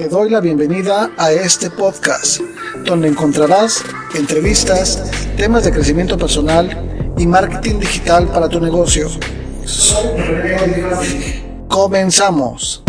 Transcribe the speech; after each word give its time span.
Te 0.00 0.08
doy 0.08 0.30
la 0.30 0.40
bienvenida 0.40 1.10
a 1.18 1.30
este 1.30 1.68
podcast, 1.68 2.40
donde 2.86 3.06
encontrarás 3.06 3.84
entrevistas, 4.14 5.04
temas 5.36 5.64
de 5.64 5.72
crecimiento 5.72 6.16
personal 6.16 7.12
y 7.18 7.26
marketing 7.26 7.80
digital 7.80 8.26
para 8.28 8.48
tu 8.48 8.62
negocio. 8.62 9.10
Comenzamos. 11.68 12.82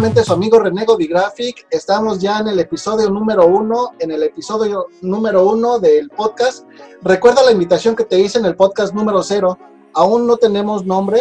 Nuevamente 0.00 0.24
su 0.24 0.32
amigo 0.32 0.58
René 0.58 0.86
Graphic. 0.86 1.66
Estamos 1.70 2.20
ya 2.20 2.38
en 2.38 2.48
el 2.48 2.58
episodio 2.58 3.10
número 3.10 3.46
uno, 3.46 3.90
en 3.98 4.10
el 4.10 4.22
episodio 4.22 4.86
número 5.02 5.46
uno 5.46 5.78
del 5.78 6.08
podcast. 6.08 6.64
Recuerda 7.02 7.42
la 7.42 7.52
invitación 7.52 7.94
que 7.94 8.06
te 8.06 8.18
hice 8.18 8.38
en 8.38 8.46
el 8.46 8.56
podcast 8.56 8.94
número 8.94 9.22
cero. 9.22 9.58
Aún 9.92 10.26
no 10.26 10.38
tenemos 10.38 10.86
nombre 10.86 11.20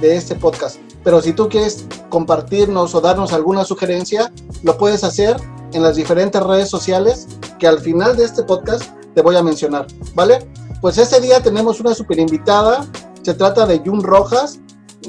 de 0.00 0.14
este 0.14 0.36
podcast, 0.36 0.76
pero 1.02 1.20
si 1.20 1.32
tú 1.32 1.48
quieres 1.48 1.84
compartirnos 2.10 2.94
o 2.94 3.00
darnos 3.00 3.32
alguna 3.32 3.64
sugerencia, 3.64 4.32
lo 4.62 4.78
puedes 4.78 5.02
hacer 5.02 5.36
en 5.72 5.82
las 5.82 5.96
diferentes 5.96 6.40
redes 6.40 6.70
sociales 6.70 7.26
que 7.58 7.66
al 7.66 7.80
final 7.80 8.16
de 8.16 8.22
este 8.22 8.44
podcast 8.44 8.84
te 9.16 9.20
voy 9.20 9.34
a 9.34 9.42
mencionar, 9.42 9.88
¿vale? 10.14 10.48
Pues 10.80 10.96
este 10.96 11.20
día 11.20 11.42
tenemos 11.42 11.80
una 11.80 11.92
super 11.92 12.20
invitada. 12.20 12.86
Se 13.22 13.34
trata 13.34 13.66
de 13.66 13.80
Jun 13.80 14.00
Rojas. 14.00 14.60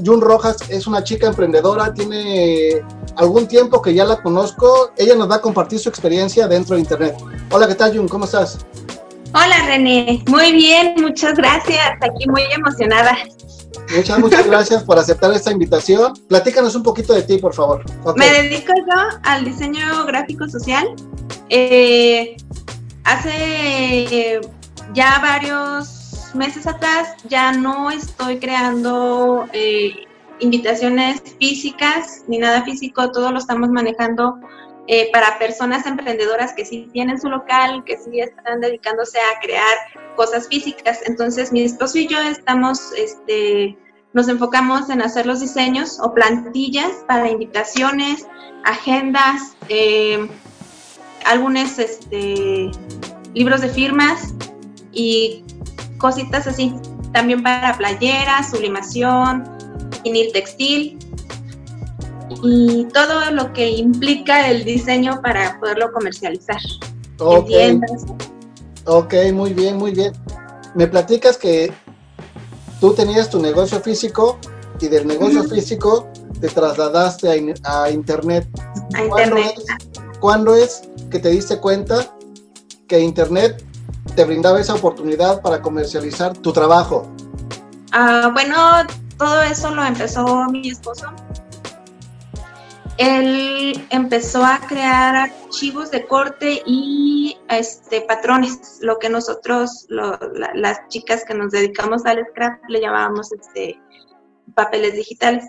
Jun 0.03 0.21
Rojas 0.21 0.57
es 0.69 0.87
una 0.87 1.03
chica 1.03 1.27
emprendedora, 1.27 1.93
tiene 1.93 2.83
algún 3.17 3.47
tiempo 3.47 3.81
que 3.81 3.93
ya 3.93 4.05
la 4.05 4.21
conozco. 4.21 4.91
Ella 4.97 5.15
nos 5.15 5.29
va 5.29 5.35
a 5.35 5.41
compartir 5.41 5.79
su 5.79 5.89
experiencia 5.89 6.47
dentro 6.47 6.75
de 6.75 6.81
Internet. 6.81 7.15
Hola, 7.51 7.67
¿qué 7.67 7.75
tal, 7.75 7.95
Jun? 7.95 8.07
¿Cómo 8.07 8.25
estás? 8.25 8.65
Hola, 9.33 9.65
René. 9.65 10.23
Muy 10.27 10.51
bien, 10.51 10.95
muchas 10.99 11.35
gracias. 11.35 11.93
Aquí 12.01 12.29
muy 12.29 12.43
emocionada. 12.55 13.17
Muchas, 13.95 14.19
muchas 14.19 14.47
gracias 14.47 14.83
por 14.83 14.97
aceptar 14.97 15.33
esta 15.33 15.51
invitación. 15.51 16.13
Platícanos 16.27 16.75
un 16.75 16.83
poquito 16.83 17.13
de 17.13 17.23
ti, 17.23 17.37
por 17.37 17.53
favor. 17.53 17.83
Me 18.15 18.29
dedico 18.29 18.73
yo 18.73 19.19
al 19.23 19.43
diseño 19.43 20.05
gráfico 20.05 20.47
social. 20.47 20.87
Eh, 21.49 22.37
hace 23.03 24.39
ya 24.93 25.19
varios 25.19 26.33
meses 26.33 26.67
atrás 26.67 27.15
ya 27.29 27.51
no 27.51 27.91
estoy 27.91 28.39
creando 28.39 29.45
eh, 29.53 30.07
invitaciones 30.43 31.21
físicas 31.39 32.23
ni 32.27 32.37
nada 32.37 32.63
físico, 32.63 33.11
todo 33.11 33.31
lo 33.31 33.39
estamos 33.39 33.69
manejando 33.69 34.39
eh, 34.87 35.09
para 35.13 35.39
personas 35.39 35.85
emprendedoras 35.85 36.53
que 36.53 36.65
sí 36.65 36.89
tienen 36.91 37.19
su 37.19 37.29
local, 37.29 37.83
que 37.85 37.97
sí 37.97 38.19
están 38.19 38.59
dedicándose 38.59 39.17
a 39.17 39.39
crear 39.41 39.73
cosas 40.17 40.47
físicas. 40.49 40.99
Entonces 41.05 41.53
mi 41.53 41.63
esposo 41.63 41.97
y 41.97 42.07
yo 42.07 42.19
estamos, 42.19 42.91
este, 42.97 43.77
nos 44.11 44.27
enfocamos 44.27 44.89
en 44.89 45.01
hacer 45.01 45.25
los 45.25 45.39
diseños 45.39 45.99
o 46.01 46.13
plantillas 46.13 46.91
para 47.07 47.29
invitaciones, 47.29 48.27
agendas, 48.65 49.55
eh, 49.69 50.27
álbumes, 51.25 51.79
este, 51.79 52.69
libros 53.33 53.61
de 53.61 53.69
firmas 53.69 54.33
y 54.91 55.45
cositas 55.97 56.45
así. 56.45 56.73
También 57.13 57.41
para 57.41 57.77
playeras, 57.77 58.51
sublimación, 58.51 59.52
textil 60.31 60.99
y 62.43 62.85
todo 62.93 63.31
lo 63.31 63.53
que 63.53 63.69
implica 63.69 64.49
el 64.49 64.63
diseño 64.63 65.21
para 65.21 65.59
poderlo 65.59 65.91
comercializar 65.91 66.59
Ok, 68.85 69.13
muy 69.33 69.53
bien, 69.53 69.77
muy 69.77 69.91
bien. 69.91 70.13
Me 70.75 70.87
platicas 70.87 71.37
que 71.37 71.71
tú 72.81 72.93
tenías 72.93 73.29
tu 73.29 73.39
negocio 73.39 73.79
físico 73.79 74.37
y 74.81 74.87
del 74.87 75.07
negocio 75.07 75.43
físico 75.45 76.09
te 76.41 76.49
trasladaste 76.49 77.29
a, 77.63 77.89
internet. 77.89 78.47
A 78.95 79.03
internet. 79.03 79.55
¿Cuándo 80.19 80.55
es 80.55 80.81
que 81.09 81.19
te 81.19 81.29
diste 81.29 81.59
cuenta 81.59 82.13
que 82.87 82.99
internet 82.99 83.63
te 84.15 84.25
brindaba 84.25 84.59
esa 84.59 84.73
oportunidad 84.73 85.41
para 85.41 85.61
comercializar 85.61 86.35
tu 86.37 86.51
trabajo? 86.51 87.07
Ah, 87.93 88.31
bueno, 88.33 88.57
todo 89.17 89.41
eso 89.41 89.73
lo 89.73 89.83
empezó 89.83 90.45
mi 90.49 90.69
esposo. 90.69 91.13
Él 92.97 93.85
empezó 93.89 94.45
a 94.45 94.59
crear 94.67 95.15
archivos 95.15 95.89
de 95.89 96.05
corte 96.05 96.61
y 96.65 97.37
este, 97.49 98.01
patrones, 98.01 98.79
lo 98.81 98.99
que 98.99 99.09
nosotros, 99.09 99.87
las 99.89 100.87
chicas 100.89 101.25
que 101.25 101.33
nos 101.33 101.51
dedicamos 101.51 102.05
al 102.05 102.23
scrap, 102.29 102.61
le 102.69 102.81
llamábamos 102.81 103.31
este, 103.31 103.79
papeles 104.53 104.93
digitales. 104.93 105.45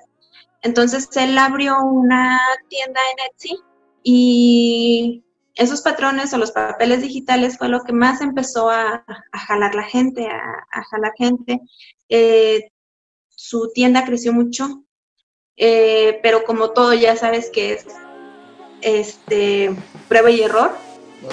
Entonces 0.62 1.08
él 1.16 1.36
abrió 1.36 1.78
una 1.82 2.40
tienda 2.68 3.00
en 3.12 3.26
Etsy 3.30 3.58
y 4.02 5.24
esos 5.54 5.82
patrones 5.82 6.32
o 6.32 6.38
los 6.38 6.52
papeles 6.52 7.02
digitales 7.02 7.58
fue 7.58 7.68
lo 7.68 7.82
que 7.82 7.92
más 7.92 8.20
empezó 8.22 8.70
a, 8.70 9.04
jalar 9.32 9.74
la 9.74 9.84
gente, 9.84 10.26
a, 10.26 10.82
jalar 10.90 11.12
gente. 11.16 11.60
Eh, 12.08 12.70
su 13.36 13.70
tienda 13.74 14.04
creció 14.04 14.32
mucho, 14.32 14.84
eh, 15.56 16.18
pero 16.22 16.44
como 16.44 16.70
todo 16.70 16.94
ya 16.94 17.16
sabes 17.16 17.50
que 17.50 17.74
es 17.74 17.86
este, 18.82 19.74
prueba 20.08 20.30
y 20.30 20.42
error. 20.42 20.72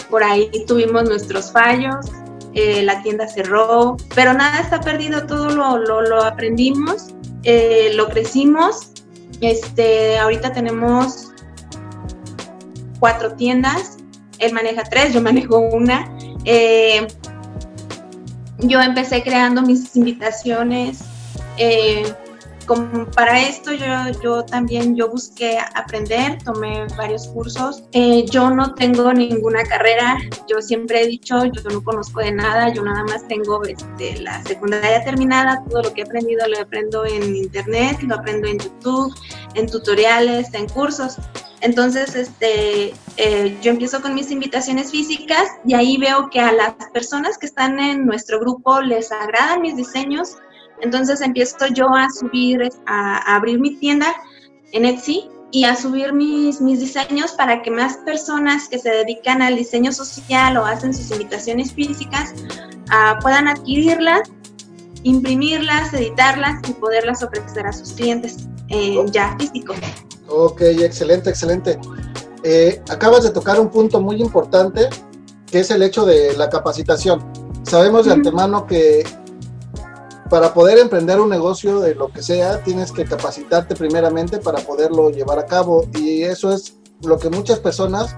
Por 0.09 0.23
ahí 0.23 0.49
tuvimos 0.67 1.03
nuestros 1.03 1.51
fallos, 1.51 2.05
eh, 2.53 2.81
la 2.83 3.01
tienda 3.03 3.27
cerró, 3.27 3.97
pero 4.15 4.33
nada 4.33 4.61
está 4.61 4.79
perdido, 4.79 5.25
todo 5.25 5.49
lo, 5.49 5.77
lo, 5.77 6.23
aprendimos, 6.23 7.13
lo 7.93 8.07
crecimos. 8.09 8.91
Este, 9.41 10.17
ahorita 10.19 10.53
tenemos 10.53 11.31
cuatro 12.99 13.33
tiendas 13.35 13.97
él 14.41 14.53
maneja 14.53 14.83
tres, 14.83 15.13
yo 15.13 15.21
manejo 15.21 15.59
una. 15.59 16.11
Eh, 16.45 17.07
yo 18.59 18.81
empecé 18.81 19.23
creando 19.23 19.61
mis 19.61 19.95
invitaciones. 19.95 20.99
Eh, 21.57 22.13
para 23.15 23.41
esto 23.41 23.73
yo, 23.73 23.85
yo 24.23 24.45
también 24.45 24.95
yo 24.95 25.09
busqué 25.09 25.57
aprender, 25.75 26.41
tomé 26.43 26.85
varios 26.97 27.27
cursos. 27.27 27.83
Eh, 27.91 28.25
yo 28.29 28.49
no 28.49 28.73
tengo 28.75 29.13
ninguna 29.13 29.63
carrera, 29.63 30.17
yo 30.47 30.61
siempre 30.61 31.01
he 31.01 31.07
dicho, 31.07 31.45
yo 31.45 31.61
no 31.69 31.83
conozco 31.83 32.21
de 32.21 32.31
nada, 32.31 32.69
yo 32.73 32.83
nada 32.83 33.03
más 33.03 33.27
tengo 33.27 33.63
este, 33.65 34.21
la 34.21 34.41
secundaria 34.43 35.03
terminada, 35.03 35.63
todo 35.69 35.83
lo 35.83 35.93
que 35.93 36.01
he 36.01 36.03
aprendido 36.05 36.47
lo 36.47 36.59
aprendo 36.59 37.05
en 37.05 37.35
internet, 37.35 38.01
lo 38.03 38.15
aprendo 38.15 38.47
en 38.47 38.59
YouTube, 38.59 39.13
en 39.55 39.67
tutoriales, 39.67 40.53
en 40.53 40.67
cursos. 40.69 41.17
Entonces, 41.61 42.15
este, 42.15 42.93
eh, 43.17 43.57
yo 43.61 43.71
empiezo 43.71 44.01
con 44.01 44.15
mis 44.15 44.31
invitaciones 44.31 44.91
físicas 44.91 45.47
y 45.65 45.75
ahí 45.75 45.97
veo 45.97 46.29
que 46.31 46.39
a 46.39 46.51
las 46.51 46.73
personas 46.91 47.37
que 47.37 47.45
están 47.45 47.79
en 47.79 48.05
nuestro 48.05 48.39
grupo 48.39 48.81
les 48.81 49.11
agradan 49.11 49.61
mis 49.61 49.75
diseños. 49.75 50.37
Entonces 50.81 51.21
empiezo 51.21 51.67
yo 51.73 51.87
a 51.93 52.09
subir, 52.09 52.69
a, 52.87 53.35
abrir 53.35 53.59
mi 53.59 53.75
tienda 53.75 54.13
en 54.71 54.85
Etsy 54.85 55.29
y 55.51 55.65
a 55.65 55.75
subir 55.75 56.13
mis, 56.13 56.61
mis 56.61 56.79
diseños 56.79 57.33
para 57.33 57.61
que 57.61 57.71
más 57.71 57.97
personas 57.97 58.69
que 58.69 58.79
se 58.79 58.89
dedican 58.89 59.41
al 59.41 59.55
diseño 59.55 59.91
social 59.91 60.57
o 60.57 60.65
hacen 60.65 60.93
sus 60.93 61.11
invitaciones 61.11 61.73
físicas 61.73 62.33
ah, 62.89 63.19
puedan 63.21 63.47
adquirirlas, 63.47 64.29
imprimirlas, 65.03 65.93
editarlas 65.93 66.61
y 66.69 66.73
poderlas 66.73 67.21
ofrecer 67.21 67.67
a 67.67 67.73
sus 67.73 67.93
clientes 67.93 68.47
ya 69.11 69.35
físico. 69.37 69.73
Ok, 70.27 70.61
excelente, 70.61 71.29
excelente. 71.29 71.79
Eh, 72.43 72.81
acabas 72.89 73.23
de 73.23 73.31
tocar 73.31 73.59
un 73.59 73.69
punto 73.69 73.99
muy 73.99 74.21
importante, 74.21 74.89
que 75.45 75.59
es 75.59 75.71
el 75.71 75.83
hecho 75.83 76.05
de 76.05 76.35
la 76.37 76.49
capacitación. 76.49 77.21
Sabemos 77.63 78.05
de 78.05 78.13
antemano 78.13 78.65
que 78.65 79.03
para 80.31 80.53
poder 80.53 80.77
emprender 80.79 81.19
un 81.19 81.27
negocio 81.27 81.81
de 81.81 81.93
lo 81.93 82.07
que 82.07 82.23
sea, 82.23 82.63
tienes 82.63 82.93
que 82.93 83.03
capacitarte 83.03 83.75
primeramente 83.75 84.37
para 84.37 84.59
poderlo 84.59 85.09
llevar 85.09 85.37
a 85.37 85.45
cabo. 85.45 85.85
Y 85.93 86.23
eso 86.23 86.53
es 86.53 86.77
lo 87.03 87.19
que 87.19 87.29
muchas 87.29 87.59
personas 87.59 88.15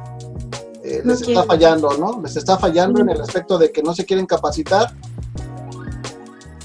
eh, 0.83 1.01
les 1.03 1.23
está 1.23 1.43
fallando, 1.43 1.97
¿no? 1.97 2.21
Les 2.21 2.35
está 2.35 2.59
fallando 2.59 3.01
en 3.01 3.09
el 3.09 3.19
aspecto 3.19 3.57
de 3.57 3.71
que 3.71 3.81
no 3.81 3.95
se 3.95 4.05
quieren 4.05 4.27
capacitar. 4.27 4.93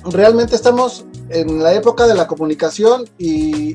Realmente 0.05 0.55
estamos 0.55 1.07
en 1.31 1.63
la 1.63 1.73
época 1.73 2.07
de 2.07 2.15
la 2.15 2.27
comunicación 2.27 3.09
y 3.17 3.73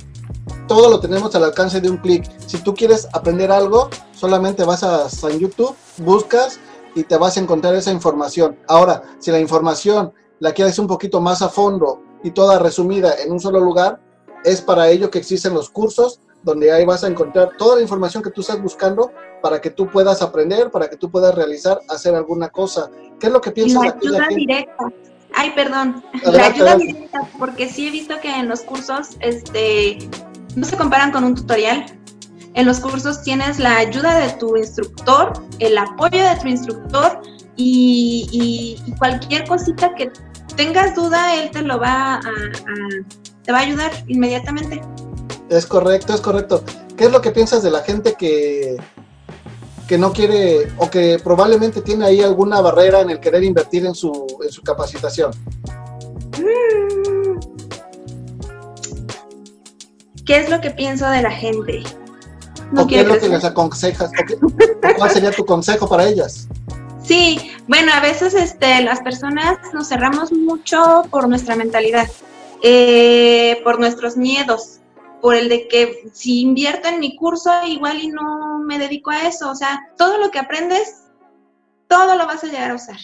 todo 0.68 0.92
lo 0.92 1.00
tenemos 1.00 1.34
al 1.34 1.44
alcance 1.44 1.82
de 1.82 1.90
un 1.90 1.98
clic. 1.98 2.24
Si 2.46 2.60
tú 2.60 2.76
quieres 2.76 3.08
aprender 3.14 3.52
algo, 3.52 3.90
solamente 4.16 4.64
vas 4.64 4.84
a 4.84 5.10
San 5.10 5.40
YouTube, 5.40 5.76
buscas 5.98 6.60
y 6.94 7.02
te 7.04 7.18
vas 7.18 7.36
a 7.36 7.40
encontrar 7.40 7.74
esa 7.74 7.92
información. 7.92 8.60
Ahora, 8.68 9.02
si 9.18 9.32
la 9.32 9.40
información 9.40 10.14
la 10.44 10.52
quieres 10.52 10.78
un 10.78 10.88
poquito 10.88 11.22
más 11.22 11.42
a 11.42 11.48
fondo 11.48 12.04
y 12.22 12.32
toda 12.32 12.60
resumida 12.60 13.16
en 13.24 13.32
un 13.32 13.40
solo 13.40 13.62
lugar, 13.62 14.02
es 14.44 14.60
para 14.60 14.90
ello 14.90 15.10
que 15.10 15.18
existen 15.18 15.54
los 15.54 15.70
cursos, 15.70 16.20
donde 16.44 16.70
ahí 16.70 16.84
vas 16.84 17.06
a 17.06 17.08
encontrar 17.08 17.52
toda 17.58 17.78
la 17.78 17.82
información 17.82 18.22
que 18.22 18.30
tú 18.30 18.42
estás 18.42 18.62
buscando 18.62 19.10
para 19.42 19.62
que 19.62 19.70
tú 19.70 19.90
puedas 19.90 20.22
aprender, 20.22 20.70
para 20.70 20.90
que 20.90 20.98
tú 20.98 21.10
puedas 21.10 21.34
realizar, 21.34 21.80
hacer 21.88 22.14
alguna 22.14 22.50
cosa. 22.50 22.92
¿Qué 23.22 23.28
es 23.28 23.32
lo 23.32 23.40
que 23.40 23.52
piensas? 23.52 23.82
La 23.82 23.92
ayuda 23.92 24.28
directa. 24.36 24.92
Ay, 25.34 25.54
perdón. 25.56 26.04
la 26.26 26.48
ayuda 26.48 26.76
directa, 26.76 27.20
porque 27.40 27.70
sí 27.70 27.88
he 27.88 27.92
visto 27.92 28.20
que 28.22 28.30
en 28.30 28.50
los 28.50 28.64
cursos 28.64 29.12
este, 29.22 30.10
no 30.58 30.66
se 30.66 30.76
comparan 30.76 31.14
con 31.14 31.24
un 31.24 31.36
tutorial. 31.36 31.86
En 32.54 32.66
los 32.66 32.82
cursos 32.82 33.24
tienes 33.24 33.60
la 33.60 33.78
ayuda 33.78 34.20
de 34.20 34.34
tu 34.34 34.58
instructor, 34.58 35.32
el 35.60 35.78
apoyo 35.78 36.22
de 36.22 36.36
tu 36.42 36.50
instructor 36.50 37.22
y, 37.56 38.82
cualquier 38.98 39.48
cosita 39.48 39.94
que 39.96 40.12
tengas 40.56 40.96
duda, 40.96 41.36
él 41.36 41.52
te 41.52 41.62
lo 41.62 41.80
va 41.80 42.16
a, 42.16 42.22
te 43.44 43.52
va 43.52 43.60
a 43.60 43.62
ayudar 43.62 43.92
inmediatamente. 44.08 44.82
Es 45.50 45.66
correcto, 45.66 46.14
es 46.14 46.22
correcto. 46.22 46.64
¿Qué 46.98 47.06
es 47.06 47.12
lo 47.12 47.22
que 47.22 47.32
piensas 47.32 47.64
de 47.64 47.72
la 47.72 47.82
gente 47.82 48.16
que, 48.18 48.78
que 49.88 49.98
no 49.98 50.14
quiere 50.14 50.72
o 50.78 50.90
que 50.90 51.20
probablemente 51.24 51.82
tiene 51.82 52.06
ahí 52.06 52.22
alguna 52.22 52.62
barrera 52.62 53.02
en 53.02 53.10
el 53.10 53.20
querer 53.20 53.44
invertir 53.44 53.86
en 53.86 53.96
su, 53.96 54.28
en 54.44 54.52
su 54.52 54.62
capacitación? 54.62 55.32
Mm. 56.38 57.40
¿Qué 60.26 60.38
es 60.38 60.50
lo 60.50 60.62
que 60.62 60.72
pienso 60.72 61.10
de 61.10 61.22
la 61.22 61.32
gente? 61.32 61.84
No 62.72 62.88
qué 62.88 63.02
es 63.02 63.08
lo 63.08 63.20
que 63.20 63.30
les 63.30 63.44
aconsejas? 63.44 64.10
¿Cuál 64.98 65.12
sería 65.12 65.32
tu 65.32 65.46
consejo 65.46 65.88
para 65.88 66.08
ellas? 66.08 66.48
Sí, 67.04 67.52
bueno, 67.68 67.94
a 67.94 68.02
veces 68.02 68.34
este, 68.34 68.84
las 68.84 69.02
personas 69.02 69.58
nos 69.74 69.90
cerramos 69.90 70.32
mucho 70.32 71.04
por 71.10 71.30
nuestra 71.30 71.56
mentalidad, 71.56 72.10
eh, 72.62 73.62
por 73.64 73.80
nuestros 73.80 74.18
miedos, 74.18 74.80
por 75.22 75.36
el 75.36 75.48
de 75.48 75.68
que 75.70 76.10
si 76.12 76.42
invierto 76.42 76.90
en 76.90 77.00
mi 77.00 77.16
curso 77.16 77.50
igual 77.66 78.02
y 78.02 78.08
no 78.10 78.60
me 78.60 78.78
dedico 78.78 79.12
a 79.12 79.28
eso. 79.28 79.50
O 79.50 79.56
sea, 79.56 79.80
todo 79.98 80.18
lo 80.18 80.32
que 80.32 80.40
aprendes, 80.40 81.06
todo 81.88 82.18
lo 82.18 82.26
vas 82.26 82.44
a 82.44 82.48
llegar 82.48 82.72
a 82.72 82.76
usar. 82.76 82.98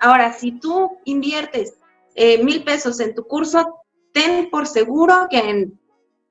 Ahora, 0.00 0.32
si 0.32 0.52
tú 0.52 0.98
inviertes 1.04 1.74
eh, 2.14 2.42
mil 2.42 2.64
pesos 2.64 3.00
en 3.00 3.14
tu 3.14 3.24
curso, 3.26 3.80
ten 4.12 4.48
por 4.48 4.66
seguro 4.66 5.26
que 5.28 5.38
en 5.38 5.78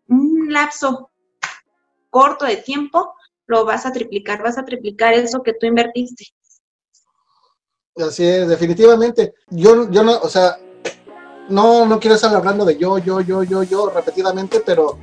un 0.08 0.52
lapso 0.52 1.12
corto 2.10 2.46
de 2.46 2.58
tiempo 2.58 3.14
lo 3.46 3.66
vas 3.66 3.86
a 3.86 3.92
triplicar, 3.92 4.42
vas 4.42 4.58
a 4.58 4.66
triplicar 4.66 5.14
eso 5.14 5.44
que 5.44 5.54
tú 5.54 5.68
invertiste. 5.68 6.26
Así 8.06 8.26
es, 8.26 8.48
definitivamente. 8.48 9.34
Yo, 9.50 9.90
yo 9.90 10.04
no, 10.04 10.20
o 10.20 10.30
sea, 10.30 10.58
no, 11.50 11.86
no 11.86 12.00
quiero 12.00 12.16
estar 12.16 12.34
hablando 12.36 12.66
de 12.66 12.78
yo, 12.78 12.98
yo, 13.00 13.22
yo, 13.22 13.44
yo, 13.44 13.64
yo 13.64 13.90
repetidamente, 13.90 14.62
pero 14.66 14.98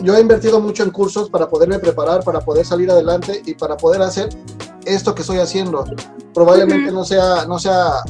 yo 0.00 0.14
he 0.14 0.20
invertido 0.20 0.60
mucho 0.60 0.82
en 0.82 0.90
cursos 0.90 1.30
para 1.30 1.48
poderme 1.48 1.78
preparar, 1.78 2.22
para 2.22 2.40
poder 2.40 2.66
salir 2.66 2.90
adelante 2.90 3.42
y 3.46 3.54
para 3.54 3.76
poder 3.76 4.02
hacer 4.02 4.28
esto 4.84 5.14
que 5.14 5.22
estoy 5.22 5.38
haciendo. 5.38 5.84
Probablemente 6.34 6.92
no 6.92 7.04
sea, 7.04 7.46
no 7.46 7.58
sea 7.58 8.02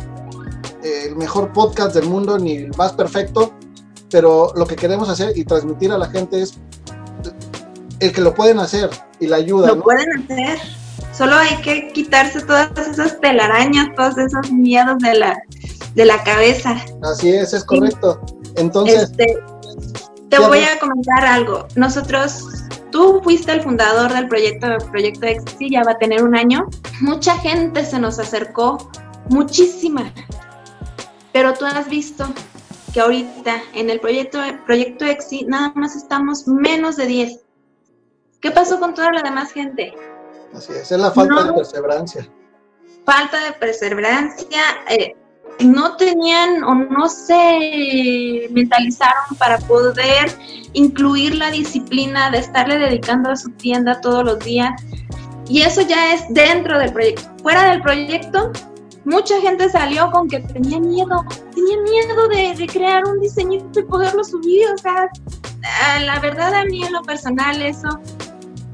el 0.82 1.16
mejor 1.16 1.52
podcast 1.52 1.94
del 1.94 2.06
mundo 2.06 2.38
ni 2.38 2.56
el 2.56 2.76
más 2.76 2.92
perfecto, 2.92 3.52
pero 4.10 4.52
lo 4.56 4.66
que 4.66 4.76
queremos 4.76 5.08
hacer 5.08 5.36
y 5.36 5.44
transmitir 5.44 5.92
a 5.92 5.98
la 5.98 6.08
gente 6.08 6.42
es 6.42 6.58
el 8.00 8.12
que 8.12 8.20
lo 8.20 8.34
pueden 8.34 8.58
hacer 8.58 8.90
y 9.20 9.26
la 9.26 9.36
ayuda. 9.36 9.68
Lo 9.68 9.82
pueden 9.82 10.06
hacer. 10.22 10.58
Solo 11.16 11.36
hay 11.36 11.56
que 11.62 11.88
quitarse 11.88 12.42
todas 12.42 12.70
esas 12.76 13.18
telarañas, 13.20 13.88
todos 13.96 14.18
esos 14.18 14.52
miedos 14.52 14.98
de 14.98 15.14
la, 15.14 15.42
de 15.94 16.04
la 16.04 16.22
cabeza. 16.24 16.76
Así 17.02 17.30
es, 17.30 17.54
es 17.54 17.64
correcto. 17.64 18.20
Entonces, 18.56 19.04
este, 19.04 19.38
te 20.28 20.38
voy 20.38 20.58
a 20.58 20.78
comentar 20.78 21.24
algo. 21.24 21.66
Nosotros, 21.74 22.44
tú 22.90 23.20
fuiste 23.22 23.52
el 23.52 23.62
fundador 23.62 24.12
del 24.12 24.28
proyecto, 24.28 24.66
proyecto 24.90 25.26
Exi, 25.26 25.70
ya 25.70 25.84
va 25.84 25.92
a 25.92 25.98
tener 25.98 26.22
un 26.22 26.36
año. 26.36 26.66
Mucha 27.00 27.38
gente 27.38 27.82
se 27.86 27.98
nos 27.98 28.18
acercó, 28.18 28.90
muchísima. 29.30 30.12
Pero 31.32 31.54
tú 31.54 31.64
has 31.64 31.88
visto 31.88 32.26
que 32.92 33.00
ahorita 33.00 33.62
en 33.72 33.88
el 33.88 34.00
proyecto, 34.00 34.38
proyecto 34.66 35.06
Exi 35.06 35.46
nada 35.46 35.72
más 35.76 35.96
estamos 35.96 36.46
menos 36.46 36.96
de 36.96 37.06
10. 37.06 37.40
¿Qué 38.40 38.50
pasó 38.50 38.78
con 38.78 38.92
toda 38.92 39.12
la 39.12 39.22
demás 39.22 39.52
gente? 39.52 39.94
Así 40.54 40.72
es, 40.72 40.90
es 40.90 40.98
la 40.98 41.10
falta 41.10 41.44
de 41.44 41.52
perseverancia. 41.52 42.28
Falta 43.04 43.44
de 43.44 43.52
perseverancia. 43.52 44.62
Eh, 44.88 45.14
no 45.60 45.96
tenían 45.96 46.62
o 46.64 46.74
no 46.74 47.08
se 47.08 48.48
mentalizaron 48.50 49.36
para 49.38 49.58
poder 49.58 50.36
incluir 50.72 51.34
la 51.34 51.50
disciplina 51.50 52.30
de 52.30 52.38
estarle 52.38 52.78
dedicando 52.78 53.30
a 53.30 53.36
su 53.36 53.50
tienda 53.50 54.00
todos 54.00 54.24
los 54.24 54.38
días. 54.40 54.70
Y 55.48 55.62
eso 55.62 55.80
ya 55.82 56.14
es 56.14 56.24
dentro 56.30 56.78
del 56.78 56.92
proyecto. 56.92 57.22
Fuera 57.42 57.70
del 57.70 57.80
proyecto, 57.80 58.52
mucha 59.04 59.40
gente 59.40 59.70
salió 59.70 60.10
con 60.10 60.28
que 60.28 60.40
tenía 60.40 60.80
miedo, 60.80 61.24
tenía 61.54 61.80
miedo 61.82 62.28
de, 62.28 62.66
crear 62.66 63.06
un 63.06 63.20
diseñito 63.20 63.80
y 63.80 63.84
poderlo 63.84 64.24
subir. 64.24 64.68
O 64.74 64.78
sea, 64.78 65.08
la 66.00 66.18
verdad 66.20 66.52
a 66.54 66.64
mí 66.64 66.84
en 66.84 66.92
lo 66.92 67.02
personal 67.02 67.62
eso 67.62 67.88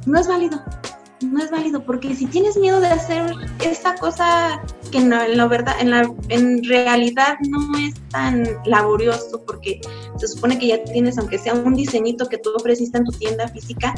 no 0.06 0.18
es 0.18 0.26
válido 0.26 0.60
no 1.22 1.42
es 1.42 1.50
válido, 1.50 1.84
porque 1.84 2.14
si 2.14 2.26
tienes 2.26 2.56
miedo 2.56 2.80
de 2.80 2.88
hacer 2.88 3.34
esta 3.64 3.94
cosa 3.96 4.60
que 4.90 4.98
en, 4.98 5.10
la 5.10 5.46
verdad, 5.46 5.74
en, 5.80 5.90
la, 5.90 6.12
en 6.28 6.62
realidad 6.64 7.36
no 7.48 7.78
es 7.78 7.94
tan 8.10 8.46
laborioso, 8.64 9.42
porque 9.46 9.80
se 10.16 10.28
supone 10.28 10.58
que 10.58 10.68
ya 10.68 10.84
tienes, 10.84 11.18
aunque 11.18 11.38
sea 11.38 11.54
un 11.54 11.74
diseñito 11.74 12.28
que 12.28 12.38
tú 12.38 12.50
ofreciste 12.54 12.98
en 12.98 13.04
tu 13.04 13.12
tienda 13.12 13.48
física, 13.48 13.94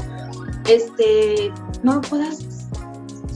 este, 0.69 1.53
no 1.83 1.95
lo 1.95 2.01
puedas 2.03 2.69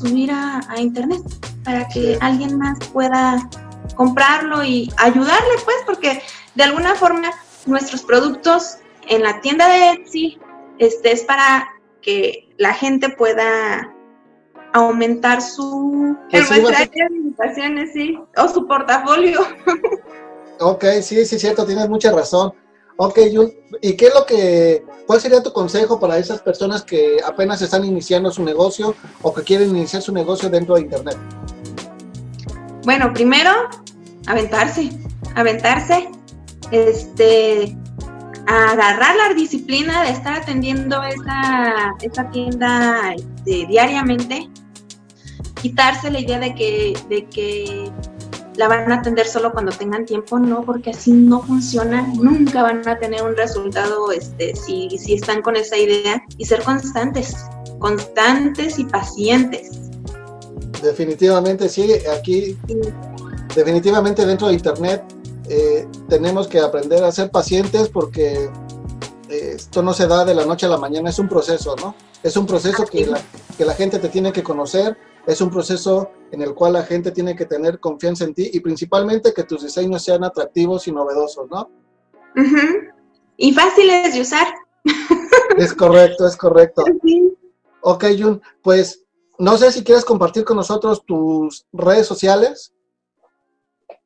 subir 0.00 0.30
a, 0.30 0.60
internet 0.78 1.22
para 1.64 1.88
que 1.88 2.16
alguien 2.20 2.56
más 2.56 2.78
pueda 2.92 3.48
comprarlo 3.96 4.64
y 4.64 4.92
ayudarle, 4.96 5.54
pues, 5.64 5.76
porque 5.86 6.22
de 6.54 6.62
alguna 6.62 6.94
forma 6.94 7.30
nuestros 7.66 8.02
productos 8.02 8.78
en 9.08 9.22
la 9.22 9.40
tienda 9.40 9.68
de 9.68 9.90
Etsy 9.90 10.38
este, 10.78 11.12
es 11.12 11.22
para 11.24 11.68
que 12.02 12.48
la 12.56 12.72
gente 12.72 13.08
pueda 13.10 13.94
aumentar 14.72 15.40
su 15.42 16.16
pues 16.30 16.48
sí. 17.92 18.18
o 18.36 18.48
su 18.48 18.66
portafolio. 18.66 19.40
ok, 20.60 20.84
sí, 21.02 21.24
sí, 21.24 21.38
cierto, 21.38 21.66
tienes 21.66 21.88
mucha 21.88 22.12
razón. 22.12 22.52
Ok, 23.00 23.18
¿y 23.80 23.96
qué 23.96 24.06
es 24.08 24.14
lo 24.14 24.26
que, 24.26 24.84
cuál 25.06 25.20
sería 25.20 25.40
tu 25.40 25.52
consejo 25.52 26.00
para 26.00 26.18
esas 26.18 26.42
personas 26.42 26.82
que 26.82 27.18
apenas 27.24 27.62
están 27.62 27.84
iniciando 27.84 28.32
su 28.32 28.42
negocio 28.42 28.94
o 29.22 29.32
que 29.32 29.42
quieren 29.42 29.70
iniciar 29.70 30.02
su 30.02 30.12
negocio 30.12 30.50
dentro 30.50 30.74
de 30.74 30.80
Internet? 30.80 31.16
Bueno, 32.82 33.12
primero, 33.12 33.52
aventarse, 34.26 34.90
aventarse, 35.36 36.10
este, 36.72 37.76
agarrar 38.48 39.14
la 39.16 39.34
disciplina 39.34 40.02
de 40.04 40.10
estar 40.10 40.32
atendiendo 40.32 41.02
esa, 41.02 41.92
esa 42.00 42.30
tienda 42.30 43.12
este, 43.14 43.66
diariamente, 43.66 44.48
quitarse 45.60 46.10
la 46.10 46.20
idea 46.20 46.38
de 46.38 46.54
que, 46.54 46.98
de 47.10 47.26
que 47.26 47.92
la 48.56 48.66
van 48.68 48.90
a 48.90 48.96
atender 48.96 49.26
solo 49.26 49.52
cuando 49.52 49.70
tengan 49.70 50.06
tiempo, 50.06 50.38
no, 50.38 50.62
porque 50.62 50.90
así 50.90 51.12
no 51.12 51.42
funciona, 51.42 52.02
nunca 52.14 52.62
van 52.62 52.88
a 52.88 52.98
tener 52.98 53.22
un 53.22 53.36
resultado 53.36 54.10
este, 54.12 54.56
si, 54.56 54.88
si 54.98 55.14
están 55.14 55.42
con 55.42 55.54
esa 55.54 55.76
idea 55.76 56.22
y 56.38 56.46
ser 56.46 56.62
constantes, 56.62 57.36
constantes 57.78 58.78
y 58.78 58.84
pacientes. 58.84 59.90
Definitivamente, 60.82 61.68
sí, 61.68 61.92
aquí, 62.18 62.56
definitivamente 63.54 64.24
dentro 64.24 64.48
de 64.48 64.54
Internet 64.54 65.17
eh, 65.48 65.88
tenemos 66.08 66.48
que 66.48 66.60
aprender 66.60 67.02
a 67.04 67.12
ser 67.12 67.30
pacientes 67.30 67.88
porque 67.88 68.50
eh, 69.28 69.52
esto 69.54 69.82
no 69.82 69.92
se 69.92 70.06
da 70.06 70.24
de 70.24 70.34
la 70.34 70.44
noche 70.44 70.66
a 70.66 70.68
la 70.68 70.78
mañana, 70.78 71.10
es 71.10 71.18
un 71.18 71.28
proceso, 71.28 71.76
¿no? 71.76 71.94
Es 72.22 72.36
un 72.36 72.46
proceso 72.46 72.84
que 72.84 73.06
la, 73.06 73.20
que 73.56 73.64
la 73.64 73.74
gente 73.74 73.98
te 73.98 74.08
tiene 74.08 74.32
que 74.32 74.42
conocer, 74.42 74.96
es 75.26 75.40
un 75.40 75.50
proceso 75.50 76.10
en 76.30 76.42
el 76.42 76.54
cual 76.54 76.72
la 76.72 76.82
gente 76.82 77.10
tiene 77.12 77.36
que 77.36 77.44
tener 77.44 77.78
confianza 77.80 78.24
en 78.24 78.34
ti 78.34 78.50
y 78.52 78.60
principalmente 78.60 79.32
que 79.32 79.44
tus 79.44 79.62
diseños 79.62 80.02
sean 80.02 80.24
atractivos 80.24 80.88
y 80.88 80.92
novedosos, 80.92 81.48
¿no? 81.50 81.70
Y 83.36 83.52
fáciles 83.52 84.14
de 84.14 84.20
usar. 84.20 84.46
Es 85.56 85.74
correcto, 85.74 86.26
es 86.26 86.36
correcto. 86.36 86.84
Ok, 87.80 88.04
Jun, 88.18 88.42
pues 88.60 89.04
no 89.38 89.56
sé 89.56 89.70
si 89.70 89.84
quieres 89.84 90.04
compartir 90.04 90.44
con 90.44 90.56
nosotros 90.56 91.04
tus 91.06 91.64
redes 91.72 92.06
sociales. 92.06 92.72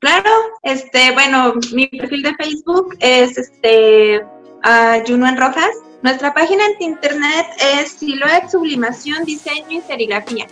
Claro, 0.03 0.31
este, 0.65 1.13
bueno, 1.13 1.55
mi 1.73 1.87
perfil 1.87 2.25
de 2.25 2.35
Facebook 2.35 2.97
es 2.99 3.39
este 3.39 4.21
uh, 4.65 5.01
Juno 5.07 5.29
en 5.29 5.37
Rojas. 5.37 5.71
Nuestra 6.03 6.35
página 6.35 6.65
en 6.67 6.91
internet 6.91 7.47
es 7.77 7.93
Siluet 7.93 8.51
Sublimación, 8.51 9.25
Diseño 9.25 9.79
y 9.79 9.81
Serigrafía. 9.81 10.49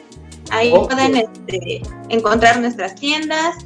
Ahí 0.52 0.70
pueden 0.70 1.16
este, 1.16 1.82
encontrar 2.10 2.60
nuestras 2.60 2.94
tiendas, 2.94 3.56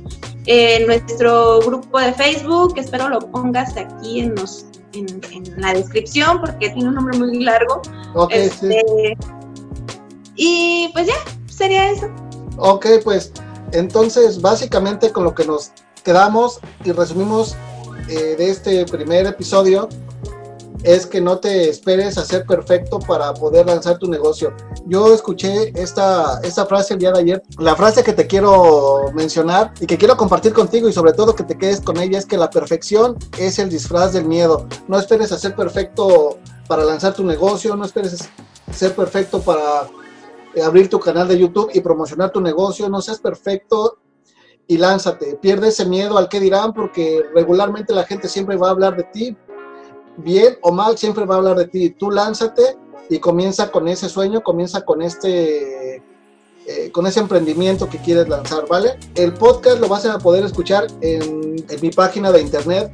eh, 0.46 0.86
nuestro 0.86 1.60
grupo 1.60 2.00
de 2.00 2.14
Facebook, 2.14 2.78
espero 2.78 3.10
lo 3.10 3.18
pongas 3.18 3.76
aquí 3.76 4.20
en 4.20 4.34
los 4.36 4.64
en, 4.94 5.20
la 5.60 5.74
descripción 5.74 6.40
porque 6.40 6.70
tiene 6.70 6.88
un 6.88 6.94
nombre 6.94 7.18
muy 7.18 7.44
largo. 7.44 7.82
Ok, 8.14 8.32
Este, 8.32 8.82
Y 10.34 10.88
pues 10.94 11.08
ya, 11.08 11.14
sería 11.46 11.90
eso. 11.90 12.08
Ok, 12.56 12.86
pues 13.04 13.30
entonces 13.72 14.40
básicamente 14.40 15.10
con 15.12 15.24
lo 15.24 15.34
que 15.34 15.44
nos 15.44 15.72
quedamos 16.02 16.60
y 16.84 16.92
resumimos 16.92 17.56
eh, 18.08 18.36
de 18.36 18.50
este 18.50 18.84
primer 18.84 19.26
episodio 19.26 19.88
es 20.84 21.06
que 21.06 21.20
no 21.20 21.38
te 21.38 21.68
esperes 21.70 22.18
a 22.18 22.24
ser 22.24 22.44
perfecto 22.44 22.98
para 22.98 23.32
poder 23.32 23.66
lanzar 23.66 23.98
tu 23.98 24.06
negocio. 24.06 24.54
Yo 24.86 25.14
escuché 25.14 25.72
esta, 25.80 26.40
esta 26.42 26.66
frase 26.66 26.92
el 26.92 27.00
día 27.00 27.10
de 27.10 27.20
ayer. 27.20 27.42
La 27.58 27.74
frase 27.74 28.04
que 28.04 28.12
te 28.12 28.26
quiero 28.26 29.10
mencionar 29.14 29.72
y 29.80 29.86
que 29.86 29.96
quiero 29.96 30.16
compartir 30.16 30.52
contigo 30.52 30.88
y 30.88 30.92
sobre 30.92 31.14
todo 31.14 31.34
que 31.34 31.42
te 31.42 31.56
quedes 31.56 31.80
con 31.80 31.96
ella 31.96 32.18
es 32.18 32.26
que 32.26 32.36
la 32.36 32.50
perfección 32.50 33.16
es 33.38 33.58
el 33.58 33.70
disfraz 33.70 34.12
del 34.12 34.26
miedo. 34.26 34.68
No 34.86 34.98
esperes 34.98 35.32
a 35.32 35.38
ser 35.38 35.56
perfecto 35.56 36.38
para 36.68 36.84
lanzar 36.84 37.14
tu 37.14 37.24
negocio, 37.24 37.74
no 37.76 37.86
esperes 37.86 38.28
ser 38.70 38.94
perfecto 38.94 39.40
para 39.40 39.88
abrir 40.62 40.88
tu 40.88 41.00
canal 41.00 41.26
de 41.28 41.38
YouTube 41.38 41.70
y 41.72 41.80
promocionar 41.80 42.30
tu 42.30 42.40
negocio, 42.40 42.88
no 42.88 43.00
seas 43.00 43.18
perfecto 43.18 43.98
y 44.66 44.78
lánzate. 44.78 45.36
Pierde 45.36 45.68
ese 45.68 45.86
miedo 45.86 46.18
al 46.18 46.28
que 46.28 46.40
dirán 46.40 46.72
porque 46.72 47.22
regularmente 47.34 47.94
la 47.94 48.04
gente 48.04 48.28
siempre 48.28 48.56
va 48.56 48.68
a 48.68 48.70
hablar 48.70 48.96
de 48.96 49.04
ti, 49.04 49.36
bien 50.16 50.56
o 50.62 50.72
mal, 50.72 50.96
siempre 50.96 51.24
va 51.24 51.36
a 51.36 51.38
hablar 51.38 51.56
de 51.56 51.66
ti. 51.66 51.90
Tú 51.90 52.10
lánzate 52.10 52.76
y 53.08 53.18
comienza 53.18 53.70
con 53.70 53.88
ese 53.88 54.08
sueño, 54.08 54.42
comienza 54.42 54.84
con 54.84 55.02
este, 55.02 55.96
eh, 56.66 56.90
con 56.92 57.06
ese 57.06 57.20
emprendimiento 57.20 57.88
que 57.88 57.98
quieres 57.98 58.28
lanzar, 58.28 58.66
¿vale? 58.68 58.98
El 59.14 59.34
podcast 59.34 59.80
lo 59.80 59.88
vas 59.88 60.06
a 60.06 60.18
poder 60.18 60.44
escuchar 60.44 60.86
en, 61.02 61.44
mi 61.80 61.90
página 61.90 62.30
de 62.30 62.40
internet 62.40 62.92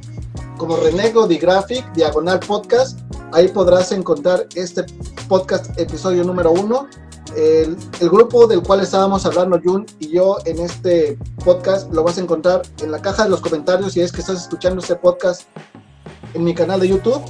como 0.57 0.77
Renego 0.77 1.27
de 1.27 1.37
Graphic, 1.37 1.91
diagonal 1.93 2.39
podcast. 2.39 2.99
Ahí 3.31 3.47
podrás 3.47 3.91
encontrar 3.91 4.45
este 4.55 4.83
podcast 5.27 5.77
episodio 5.79 6.23
número 6.23 6.51
uno. 6.51 6.87
El, 7.35 7.77
grupo 7.99 8.45
del 8.45 8.61
cual 8.61 8.81
estábamos 8.81 9.25
hablando 9.25 9.59
Jun 9.63 9.85
y 9.99 10.09
yo 10.09 10.37
en 10.45 10.59
este 10.59 11.17
podcast 11.45 11.91
lo 11.93 12.03
vas 12.03 12.17
a 12.17 12.21
encontrar 12.21 12.61
en 12.81 12.91
la 12.91 13.01
caja 13.01 13.23
de 13.23 13.29
los 13.29 13.39
comentarios 13.39 13.93
si 13.93 14.01
es 14.01 14.11
que 14.11 14.21
estás 14.21 14.41
escuchando 14.41 14.81
este 14.81 14.95
podcast 14.95 15.43
en 16.33 16.43
mi 16.43 16.53
canal 16.53 16.79
de 16.79 16.89
YouTube. 16.89 17.21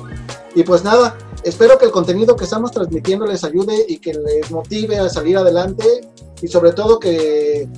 Y 0.56 0.64
pues 0.64 0.84
nada, 0.84 1.16
espero 1.44 1.78
que 1.78 1.86
el 1.86 1.92
contenido 1.92 2.36
que 2.36 2.46
estamos 2.46 2.72
transmitiendo 2.72 3.26
les 3.26 3.44
ayude 3.44 3.86
y 3.88 4.00
que 4.00 4.14
les 4.14 4.50
motive 4.52 4.98
a 4.98 5.10
salir 5.10 5.38
adelante 5.38 5.86
y 6.42 6.48
sobre 6.48 6.74
todo 6.74 7.00
que, 7.00 7.70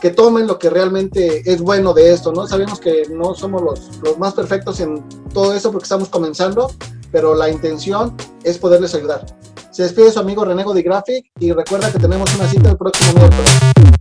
que 0.00 0.10
tomen 0.10 0.46
lo 0.46 0.58
que 0.58 0.70
realmente 0.70 1.42
es 1.50 1.60
bueno 1.60 1.92
de 1.92 2.12
esto, 2.12 2.32
¿no? 2.32 2.46
Sabemos 2.46 2.80
que 2.80 3.02
no 3.10 3.34
somos 3.34 3.62
los, 3.62 3.98
los 4.02 4.18
más 4.18 4.34
perfectos 4.34 4.80
en 4.80 5.04
todo 5.34 5.54
eso 5.54 5.70
porque 5.70 5.84
estamos 5.84 6.08
comenzando, 6.08 6.70
pero 7.12 7.34
la 7.34 7.50
intención 7.50 8.16
es 8.42 8.58
poderles 8.58 8.94
ayudar. 8.94 9.26
Se 9.76 9.82
despide 9.82 10.10
su 10.10 10.18
amigo 10.18 10.42
Renego 10.42 10.72
de 10.72 10.80
Graphic 10.80 11.32
y 11.38 11.52
recuerda 11.52 11.92
que 11.92 11.98
tenemos 11.98 12.34
una 12.34 12.48
cita 12.48 12.70
el 12.70 12.78
próximo 12.78 13.12
miércoles. 13.12 13.95